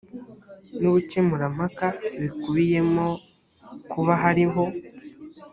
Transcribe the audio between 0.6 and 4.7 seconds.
n ubukemurampaka bikubiyemo kuba hariho